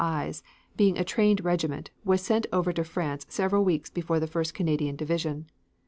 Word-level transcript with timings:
I's. 0.03 0.41
being 0.75 0.97
a 0.97 1.03
trained 1.03 1.45
regiment 1.45 1.91
was 2.03 2.23
sent 2.23 2.47
over 2.51 2.73
to 2.73 2.83
France 2.83 3.27
several 3.29 3.63
weeks 3.63 3.91
before 3.91 4.19
the 4.19 4.25
first 4.25 4.55
Canadian 4.55 4.95
division. 4.95 5.45